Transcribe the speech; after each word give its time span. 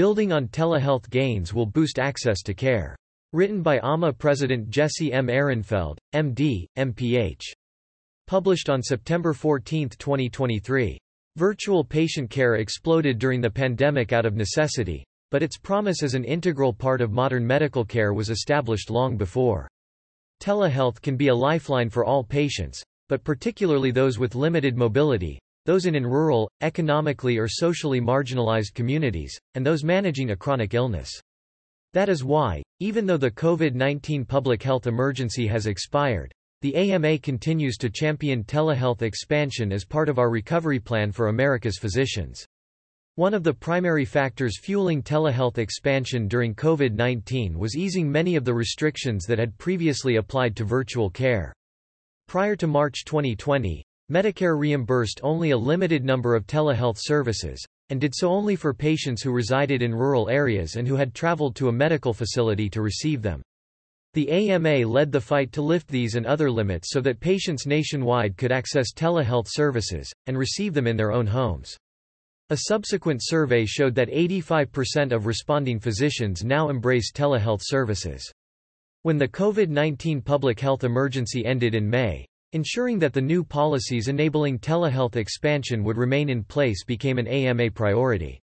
Building 0.00 0.32
on 0.32 0.48
telehealth 0.48 1.10
gains 1.10 1.52
will 1.52 1.66
boost 1.66 1.98
access 1.98 2.40
to 2.44 2.54
care. 2.54 2.96
Written 3.34 3.60
by 3.60 3.80
AMA 3.80 4.14
President 4.14 4.70
Jesse 4.70 5.12
M. 5.12 5.26
Ehrenfeld, 5.26 5.98
MD, 6.14 6.64
MPH. 6.78 7.42
Published 8.26 8.70
on 8.70 8.82
September 8.82 9.34
14, 9.34 9.90
2023. 9.90 10.96
Virtual 11.36 11.84
patient 11.84 12.30
care 12.30 12.54
exploded 12.54 13.18
during 13.18 13.42
the 13.42 13.50
pandemic 13.50 14.14
out 14.14 14.24
of 14.24 14.36
necessity, 14.36 15.04
but 15.30 15.42
its 15.42 15.58
promise 15.58 16.02
as 16.02 16.14
an 16.14 16.24
integral 16.24 16.72
part 16.72 17.02
of 17.02 17.12
modern 17.12 17.46
medical 17.46 17.84
care 17.84 18.14
was 18.14 18.30
established 18.30 18.88
long 18.88 19.18
before. 19.18 19.68
Telehealth 20.42 21.02
can 21.02 21.18
be 21.18 21.28
a 21.28 21.34
lifeline 21.34 21.90
for 21.90 22.06
all 22.06 22.24
patients, 22.24 22.82
but 23.10 23.22
particularly 23.22 23.90
those 23.90 24.18
with 24.18 24.34
limited 24.34 24.78
mobility, 24.78 25.38
those 25.70 25.86
in, 25.86 25.94
in 25.94 26.04
rural, 26.04 26.50
economically 26.62 27.38
or 27.38 27.46
socially 27.46 28.00
marginalized 28.00 28.74
communities, 28.74 29.38
and 29.54 29.64
those 29.64 29.84
managing 29.84 30.32
a 30.32 30.36
chronic 30.36 30.74
illness. 30.74 31.08
That 31.92 32.08
is 32.08 32.24
why, 32.24 32.60
even 32.80 33.06
though 33.06 33.16
the 33.16 33.30
COVID-19 33.30 34.26
public 34.26 34.64
health 34.64 34.88
emergency 34.88 35.46
has 35.46 35.68
expired, 35.68 36.34
the 36.62 36.74
AMA 36.74 37.20
continues 37.20 37.76
to 37.76 37.88
champion 37.88 38.42
telehealth 38.42 39.02
expansion 39.02 39.70
as 39.70 39.84
part 39.84 40.08
of 40.08 40.18
our 40.18 40.28
recovery 40.28 40.80
plan 40.80 41.12
for 41.12 41.28
America's 41.28 41.78
physicians. 41.78 42.44
One 43.14 43.32
of 43.32 43.44
the 43.44 43.54
primary 43.54 44.04
factors 44.04 44.58
fueling 44.58 45.04
telehealth 45.04 45.58
expansion 45.58 46.26
during 46.26 46.52
COVID-19 46.52 47.54
was 47.54 47.76
easing 47.76 48.10
many 48.10 48.34
of 48.34 48.44
the 48.44 48.54
restrictions 48.54 49.24
that 49.26 49.38
had 49.38 49.56
previously 49.56 50.16
applied 50.16 50.56
to 50.56 50.64
virtual 50.64 51.10
care. 51.10 51.54
Prior 52.26 52.56
to 52.56 52.66
March 52.66 53.04
2020, 53.04 53.84
Medicare 54.10 54.58
reimbursed 54.58 55.20
only 55.22 55.52
a 55.52 55.56
limited 55.56 56.04
number 56.04 56.34
of 56.34 56.46
telehealth 56.46 56.96
services, 56.98 57.64
and 57.90 58.00
did 58.00 58.12
so 58.14 58.28
only 58.28 58.56
for 58.56 58.74
patients 58.74 59.22
who 59.22 59.30
resided 59.30 59.82
in 59.82 59.94
rural 59.94 60.28
areas 60.28 60.74
and 60.74 60.88
who 60.88 60.96
had 60.96 61.14
traveled 61.14 61.54
to 61.54 61.68
a 61.68 61.72
medical 61.72 62.12
facility 62.12 62.68
to 62.68 62.82
receive 62.82 63.22
them. 63.22 63.40
The 64.14 64.28
AMA 64.28 64.84
led 64.84 65.12
the 65.12 65.20
fight 65.20 65.52
to 65.52 65.62
lift 65.62 65.86
these 65.86 66.16
and 66.16 66.26
other 66.26 66.50
limits 66.50 66.88
so 66.90 67.00
that 67.02 67.20
patients 67.20 67.66
nationwide 67.66 68.36
could 68.36 68.50
access 68.50 68.92
telehealth 68.92 69.46
services, 69.48 70.12
and 70.26 70.36
receive 70.36 70.74
them 70.74 70.88
in 70.88 70.96
their 70.96 71.12
own 71.12 71.28
homes. 71.28 71.76
A 72.48 72.56
subsequent 72.62 73.20
survey 73.22 73.64
showed 73.64 73.94
that 73.94 74.08
85% 74.08 75.12
of 75.12 75.26
responding 75.26 75.78
physicians 75.78 76.42
now 76.42 76.68
embrace 76.68 77.12
telehealth 77.12 77.60
services. 77.62 78.28
When 79.02 79.18
the 79.18 79.28
COVID-19 79.28 80.24
public 80.24 80.58
health 80.58 80.82
emergency 80.82 81.46
ended 81.46 81.76
in 81.76 81.88
May, 81.88 82.26
ensuring 82.52 82.98
that 82.98 83.12
the 83.12 83.20
new 83.20 83.44
policies 83.44 84.08
enabling 84.08 84.58
telehealth 84.58 85.16
expansion 85.16 85.84
would 85.84 85.96
remain 85.96 86.28
in 86.28 86.42
place 86.42 86.84
became 86.84 87.18
an 87.18 87.28
AMA 87.28 87.70
priority. 87.70 88.40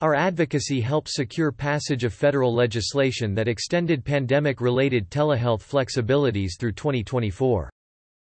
Our 0.00 0.14
advocacy 0.14 0.80
helped 0.80 1.08
secure 1.08 1.50
passage 1.50 2.04
of 2.04 2.12
federal 2.12 2.54
legislation 2.54 3.34
that 3.34 3.48
extended 3.48 4.04
pandemic-related 4.04 5.10
telehealth 5.10 5.62
flexibilities 5.62 6.58
through 6.58 6.72
2024. 6.72 7.70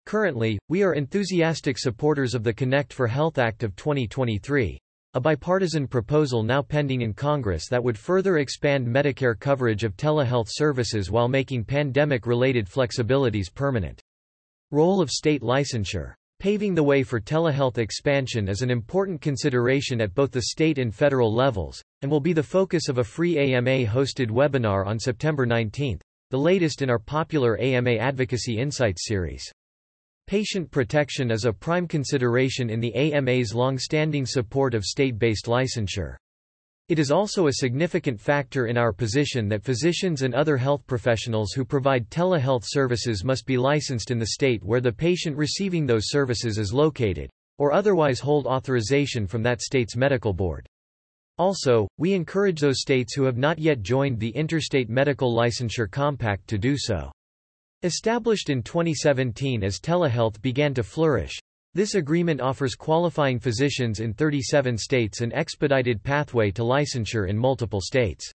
Currently, 0.05 0.57
we 0.69 0.83
are 0.83 0.93
enthusiastic 0.93 1.77
supporters 1.77 2.33
of 2.33 2.43
the 2.43 2.53
Connect 2.53 2.91
for 2.91 3.07
Health 3.07 3.37
Act 3.37 3.63
of 3.63 3.75
2023, 3.75 4.79
a 5.13 5.19
bipartisan 5.19 5.87
proposal 5.87 6.41
now 6.41 6.61
pending 6.61 7.01
in 7.01 7.13
Congress 7.13 7.67
that 7.69 7.83
would 7.83 7.97
further 7.97 8.37
expand 8.37 8.87
Medicare 8.87 9.39
coverage 9.39 9.83
of 9.83 9.97
telehealth 9.97 10.47
services 10.49 11.11
while 11.11 11.27
making 11.27 11.63
pandemic-related 11.63 12.67
flexibilities 12.67 13.53
permanent. 13.53 14.01
Role 14.73 15.01
of 15.01 15.11
state 15.11 15.41
licensure 15.41 16.13
Paving 16.39 16.73
the 16.73 16.81
way 16.81 17.03
for 17.03 17.19
telehealth 17.19 17.77
expansion 17.77 18.47
is 18.47 18.61
an 18.61 18.71
important 18.71 19.19
consideration 19.19 19.99
at 19.99 20.15
both 20.15 20.31
the 20.31 20.43
state 20.43 20.77
and 20.79 20.95
federal 20.95 21.31
levels, 21.31 21.83
and 22.01 22.09
will 22.09 22.21
be 22.21 22.31
the 22.31 22.41
focus 22.41 22.87
of 22.87 22.97
a 22.97 23.03
free 23.03 23.37
AMA-hosted 23.37 24.29
webinar 24.29 24.87
on 24.87 24.97
September 24.97 25.45
19, 25.45 25.99
the 26.29 26.39
latest 26.39 26.81
in 26.81 26.89
our 26.89 26.97
popular 26.97 27.59
AMA 27.59 27.91
Advocacy 27.91 28.57
Insights 28.57 29.05
series. 29.05 29.43
Patient 30.25 30.71
protection 30.71 31.31
is 31.31 31.43
a 31.43 31.51
prime 31.51 31.85
consideration 31.85 32.69
in 32.69 32.79
the 32.79 32.95
AMA's 32.95 33.53
long-standing 33.53 34.25
support 34.25 34.73
of 34.73 34.85
state-based 34.85 35.47
licensure. 35.47 36.15
It 36.91 36.99
is 36.99 37.09
also 37.09 37.47
a 37.47 37.53
significant 37.53 38.19
factor 38.19 38.65
in 38.65 38.77
our 38.77 38.91
position 38.91 39.47
that 39.47 39.63
physicians 39.63 40.23
and 40.23 40.35
other 40.35 40.57
health 40.57 40.85
professionals 40.85 41.53
who 41.53 41.63
provide 41.63 42.09
telehealth 42.09 42.65
services 42.65 43.23
must 43.23 43.45
be 43.45 43.55
licensed 43.55 44.11
in 44.11 44.19
the 44.19 44.31
state 44.33 44.61
where 44.61 44.81
the 44.81 44.91
patient 44.91 45.37
receiving 45.37 45.85
those 45.85 46.09
services 46.09 46.57
is 46.57 46.73
located, 46.73 47.29
or 47.59 47.71
otherwise 47.71 48.19
hold 48.19 48.45
authorization 48.45 49.25
from 49.25 49.41
that 49.41 49.61
state's 49.61 49.95
medical 49.95 50.33
board. 50.33 50.67
Also, 51.37 51.87
we 51.97 52.11
encourage 52.11 52.59
those 52.59 52.81
states 52.81 53.13
who 53.13 53.23
have 53.23 53.37
not 53.37 53.57
yet 53.57 53.81
joined 53.83 54.19
the 54.19 54.31
Interstate 54.31 54.89
Medical 54.89 55.33
Licensure 55.33 55.89
Compact 55.89 56.45
to 56.49 56.57
do 56.57 56.75
so. 56.77 57.09
Established 57.83 58.49
in 58.49 58.61
2017 58.61 59.63
as 59.63 59.79
telehealth 59.79 60.41
began 60.41 60.73
to 60.73 60.83
flourish, 60.83 61.39
this 61.73 61.95
agreement 61.95 62.41
offers 62.41 62.75
qualifying 62.75 63.39
physicians 63.39 64.01
in 64.01 64.13
37 64.13 64.77
states 64.77 65.21
an 65.21 65.31
expedited 65.31 66.03
pathway 66.03 66.51
to 66.51 66.63
licensure 66.63 67.29
in 67.29 67.37
multiple 67.37 67.79
states. 67.79 68.29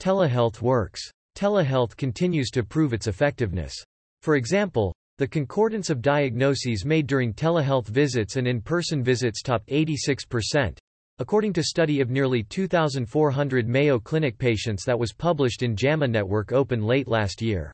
Telehealth 0.00 0.60
works. 0.60 1.00
Telehealth 1.36 1.96
continues 1.96 2.50
to 2.50 2.64
prove 2.64 2.92
its 2.92 3.06
effectiveness. 3.06 3.74
For 4.22 4.36
example, 4.36 4.92
the 5.18 5.28
concordance 5.28 5.90
of 5.90 6.02
diagnoses 6.02 6.84
made 6.84 7.06
during 7.06 7.32
telehealth 7.32 7.86
visits 7.86 8.36
and 8.36 8.46
in-person 8.46 9.02
visits 9.02 9.42
topped 9.42 9.68
86%, 9.68 10.76
according 11.20 11.52
to 11.54 11.60
a 11.60 11.64
study 11.64 12.00
of 12.00 12.10
nearly 12.10 12.42
2,400 12.42 13.68
Mayo 13.68 13.98
Clinic 13.98 14.36
patients 14.36 14.84
that 14.84 14.98
was 14.98 15.14
published 15.14 15.62
in 15.62 15.76
JAMA 15.76 16.08
Network 16.08 16.52
Open 16.52 16.82
late 16.82 17.08
last 17.08 17.40
year. 17.40 17.72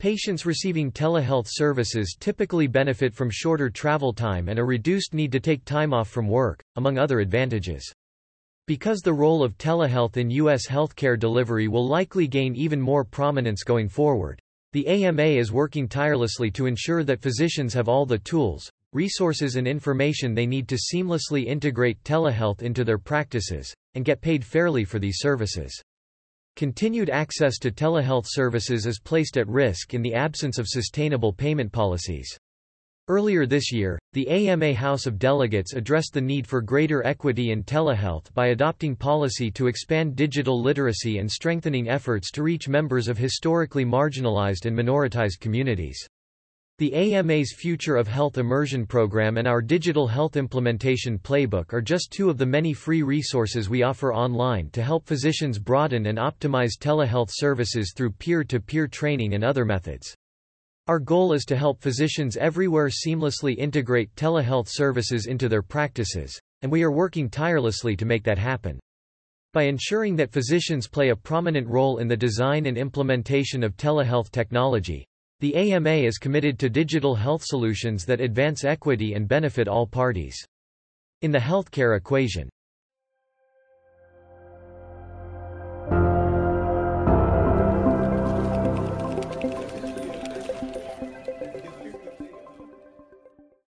Patients 0.00 0.46
receiving 0.46 0.92
telehealth 0.92 1.46
services 1.48 2.16
typically 2.20 2.68
benefit 2.68 3.12
from 3.12 3.30
shorter 3.32 3.68
travel 3.68 4.12
time 4.12 4.48
and 4.48 4.56
a 4.56 4.64
reduced 4.64 5.12
need 5.12 5.32
to 5.32 5.40
take 5.40 5.64
time 5.64 5.92
off 5.92 6.08
from 6.08 6.28
work, 6.28 6.62
among 6.76 6.98
other 6.98 7.18
advantages. 7.18 7.92
Because 8.68 9.00
the 9.00 9.12
role 9.12 9.42
of 9.42 9.58
telehealth 9.58 10.16
in 10.16 10.30
U.S. 10.30 10.68
healthcare 10.68 11.18
delivery 11.18 11.66
will 11.66 11.84
likely 11.84 12.28
gain 12.28 12.54
even 12.54 12.80
more 12.80 13.02
prominence 13.02 13.64
going 13.64 13.88
forward, 13.88 14.40
the 14.72 14.86
AMA 14.86 15.20
is 15.20 15.50
working 15.50 15.88
tirelessly 15.88 16.52
to 16.52 16.66
ensure 16.66 17.02
that 17.02 17.20
physicians 17.20 17.74
have 17.74 17.88
all 17.88 18.06
the 18.06 18.18
tools, 18.18 18.70
resources 18.92 19.56
and 19.56 19.66
information 19.66 20.32
they 20.32 20.46
need 20.46 20.68
to 20.68 20.78
seamlessly 20.94 21.46
integrate 21.46 22.00
telehealth 22.04 22.62
into 22.62 22.84
their 22.84 22.98
practices, 22.98 23.74
and 23.94 24.04
get 24.04 24.20
paid 24.20 24.44
fairly 24.44 24.84
for 24.84 25.00
these 25.00 25.18
services. 25.18 25.82
Continued 26.58 27.08
access 27.08 27.56
to 27.56 27.70
telehealth 27.70 28.24
services 28.26 28.84
is 28.84 28.98
placed 28.98 29.36
at 29.36 29.46
risk 29.46 29.94
in 29.94 30.02
the 30.02 30.12
absence 30.12 30.58
of 30.58 30.66
sustainable 30.66 31.32
payment 31.32 31.70
policies. 31.70 32.36
Earlier 33.06 33.46
this 33.46 33.70
year, 33.70 33.96
the 34.12 34.28
AMA 34.28 34.74
House 34.74 35.06
of 35.06 35.20
Delegates 35.20 35.74
addressed 35.74 36.14
the 36.14 36.20
need 36.20 36.48
for 36.48 36.60
greater 36.60 37.06
equity 37.06 37.52
in 37.52 37.62
telehealth 37.62 38.34
by 38.34 38.48
adopting 38.48 38.96
policy 38.96 39.52
to 39.52 39.68
expand 39.68 40.16
digital 40.16 40.60
literacy 40.60 41.18
and 41.18 41.30
strengthening 41.30 41.88
efforts 41.88 42.32
to 42.32 42.42
reach 42.42 42.66
members 42.68 43.06
of 43.06 43.16
historically 43.16 43.84
marginalized 43.84 44.66
and 44.66 44.76
minoritized 44.76 45.38
communities. 45.38 46.08
The 46.78 46.94
AMA's 46.94 47.52
Future 47.52 47.96
of 47.96 48.06
Health 48.06 48.38
Immersion 48.38 48.86
Program 48.86 49.36
and 49.36 49.48
our 49.48 49.60
Digital 49.60 50.06
Health 50.06 50.36
Implementation 50.36 51.18
Playbook 51.18 51.72
are 51.72 51.80
just 51.80 52.12
two 52.12 52.30
of 52.30 52.38
the 52.38 52.46
many 52.46 52.72
free 52.72 53.02
resources 53.02 53.68
we 53.68 53.82
offer 53.82 54.14
online 54.14 54.70
to 54.70 54.84
help 54.84 55.04
physicians 55.04 55.58
broaden 55.58 56.06
and 56.06 56.18
optimize 56.18 56.78
telehealth 56.78 57.30
services 57.32 57.92
through 57.96 58.12
peer-to-peer 58.12 58.86
-peer 58.86 58.92
training 58.92 59.34
and 59.34 59.42
other 59.42 59.64
methods. 59.64 60.14
Our 60.86 61.00
goal 61.00 61.32
is 61.32 61.44
to 61.46 61.56
help 61.56 61.80
physicians 61.80 62.36
everywhere 62.36 62.90
seamlessly 62.90 63.56
integrate 63.56 64.14
telehealth 64.14 64.68
services 64.68 65.26
into 65.26 65.48
their 65.48 65.62
practices, 65.62 66.38
and 66.62 66.70
we 66.70 66.84
are 66.84 66.92
working 66.92 67.28
tirelessly 67.28 67.96
to 67.96 68.06
make 68.06 68.22
that 68.22 68.38
happen. 68.38 68.78
By 69.52 69.64
ensuring 69.64 70.14
that 70.14 70.30
physicians 70.30 70.86
play 70.86 71.08
a 71.08 71.16
prominent 71.16 71.66
role 71.66 71.98
in 71.98 72.06
the 72.06 72.16
design 72.16 72.66
and 72.66 72.78
implementation 72.78 73.64
of 73.64 73.76
telehealth 73.76 74.30
technology, 74.30 75.07
the 75.40 75.54
AMA 75.54 75.90
is 75.90 76.18
committed 76.18 76.58
to 76.58 76.68
digital 76.68 77.14
health 77.14 77.44
solutions 77.44 78.04
that 78.04 78.20
advance 78.20 78.64
equity 78.64 79.14
and 79.14 79.28
benefit 79.28 79.68
all 79.68 79.86
parties. 79.86 80.36
In 81.22 81.30
the 81.30 81.38
healthcare 81.38 81.96
equation, 81.96 82.48